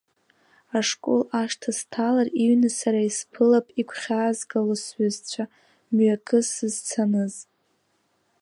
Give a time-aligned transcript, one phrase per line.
[0.77, 5.43] Ашкол ашҭа сҭалар, иҩны сара исԥылап игәхьаазгало сҩызцәа,
[5.93, 7.35] мҩакы сызцаныз.